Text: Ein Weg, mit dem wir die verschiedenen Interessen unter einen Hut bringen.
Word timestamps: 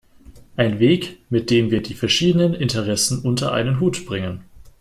Ein 0.55 0.79
Weg, 0.79 1.19
mit 1.29 1.51
dem 1.51 1.69
wir 1.69 1.83
die 1.83 1.93
verschiedenen 1.93 2.55
Interessen 2.55 3.19
unter 3.21 3.53
einen 3.53 3.79
Hut 3.79 4.03
bringen. 4.07 4.43